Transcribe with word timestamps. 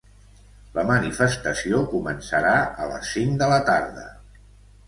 La 0.77 0.85
manifestació 0.91 1.81
començarà 1.93 2.55
a 2.87 2.91
les 2.95 3.15
cinc 3.19 3.39
de 3.43 3.51
la 3.55 3.61
tarda. 3.69 4.09